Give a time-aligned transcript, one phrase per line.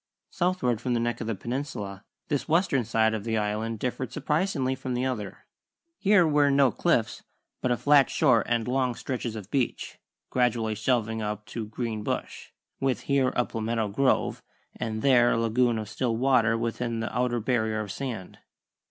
[0.31, 4.73] Southward from the neck of the peninsula this western side of the Island differed surprisingly
[4.73, 5.45] from the other.
[5.99, 7.21] Here were no cliffs,
[7.61, 9.99] but a flat shore and long stretches of beach,
[10.31, 14.41] gradually shelving up to green bush, with here a palmetto grove
[14.75, 18.39] and there a lagoon of still water within the outer barrier of sand.